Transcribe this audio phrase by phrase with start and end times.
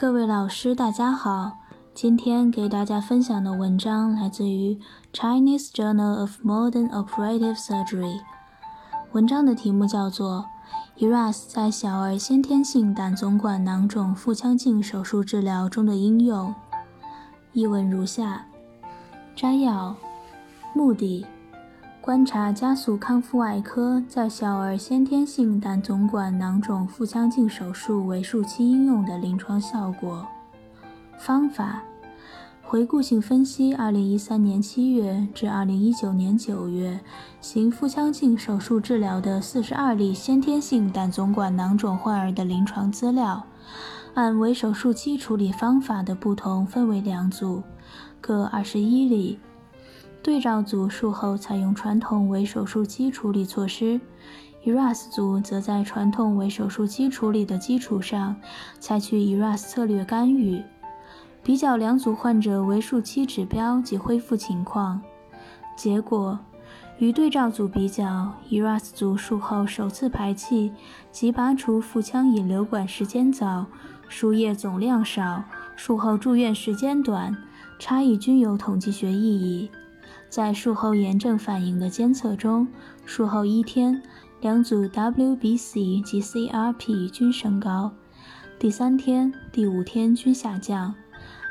[0.00, 1.58] 各位老师，大家好。
[1.92, 4.78] 今天给大家分享的文章来自于
[5.12, 8.20] Chinese Journal of Modern Operative Surgery。
[9.10, 10.46] 文章的题目叫做
[11.04, 16.50] 《ERAS 在小儿先天性胆总管囊肿腹腔镜手术治疗中的应用》。
[17.52, 18.46] 译文如下：
[19.34, 19.96] 摘要，
[20.74, 21.26] 目的。
[22.08, 30.26] 观察加速康复外科在小儿先天性胆总管囊肿腹腔镜手术为术期应用的临床效果。
[31.18, 31.82] 方法：
[32.62, 36.98] 回顾性分析2013年7月至2019年9月
[37.42, 43.44] 行腹腔镜手术治疗的42例先天性胆总管囊肿患儿的临床资料，
[44.14, 47.62] 按为手术期处理方法的不同分为两组，
[48.22, 49.38] 各21例。
[50.28, 53.98] 对照组术后采用传统为手术期处理措施
[54.62, 58.36] ，ERAS 组则在传统为手术期处理的基础上，
[58.78, 60.62] 采取 ERAS 策略干预。
[61.42, 65.00] 比较两组患者为术期指标及恢复情况，
[65.74, 66.38] 结果
[66.98, 70.70] 与对照组比较，ERAS 组术后首次排气
[71.10, 73.64] 及拔除腹腔引流管时间早，
[74.08, 75.42] 输液总量少，
[75.74, 77.34] 术后住院时间短，
[77.78, 79.70] 差异均有统计学意义。
[80.28, 82.68] 在术后炎症反应的监测中，
[83.04, 84.02] 术后一天，
[84.40, 87.90] 两组 WBC 及 CRP 均升高；
[88.58, 90.94] 第三天、第五天均下降，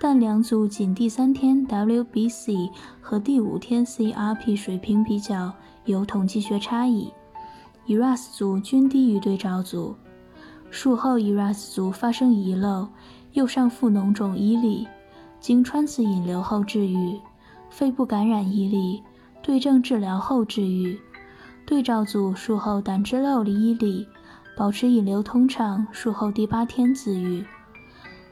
[0.00, 5.52] 但两组仅第三天 WBC 和第五天 CRP 水平比较
[5.84, 7.12] 有统计学差异。
[7.86, 9.96] ERAS 组均低于对照组。
[10.70, 12.86] 术后 ERAS 组发生遗漏，
[13.32, 14.86] 右上腹脓肿一例，
[15.40, 17.18] 经穿刺引流后治愈。
[17.70, 19.02] 肺部感染一例，
[19.42, 20.98] 对症治疗后治愈。
[21.64, 24.06] 对照组术后胆汁漏一例，
[24.56, 27.44] 保持引流通畅，术后第八天自愈。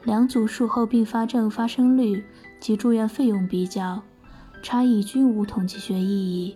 [0.03, 2.23] 两组术后并发症发生率
[2.59, 4.01] 及住院费用比较，
[4.61, 6.55] 差异均无统计学意义。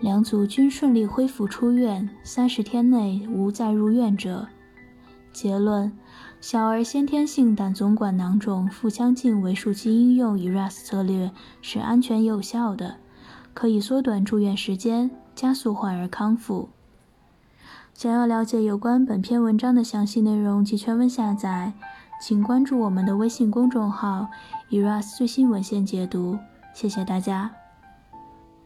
[0.00, 4.46] 两组均顺利恢复出院，三十天内无再入院者。
[5.32, 5.92] 结论：
[6.40, 12.96] 小儿先天性胆总管囊肿腹腔镜为术期应用 ERAS 策略是安全有效的，
[13.54, 16.68] 可以缩短住院时间，加速患儿康复。
[17.94, 21.72] 想要了解有关本篇文章的详细内容及全文下载，
[22.20, 24.28] 请关注我们的微信公众号
[24.70, 26.38] “ERAS 最新文献解读”。
[26.74, 27.61] 谢谢大家。